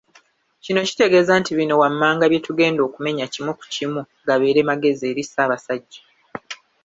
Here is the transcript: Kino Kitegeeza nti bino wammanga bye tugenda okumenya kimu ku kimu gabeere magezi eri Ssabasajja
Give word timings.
Kino 0.63 0.79
Kitegeeza 0.87 1.33
nti 1.41 1.51
bino 1.59 1.73
wammanga 1.81 2.23
bye 2.27 2.43
tugenda 2.47 2.81
okumenya 2.87 3.25
kimu 3.33 3.51
ku 3.59 3.65
kimu 3.73 4.01
gabeere 4.27 4.61
magezi 4.69 5.03
eri 5.11 5.23
Ssabasajja 5.27 6.01